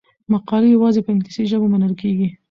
[0.33, 2.27] مقالې یوازې په انګلیسي ژبه منل کیږي.